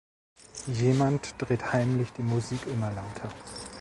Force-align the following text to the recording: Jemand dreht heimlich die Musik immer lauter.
Jemand 0.65 1.35
dreht 1.37 1.73
heimlich 1.73 2.11
die 2.13 2.23
Musik 2.23 2.65
immer 2.65 2.91
lauter. 2.91 3.29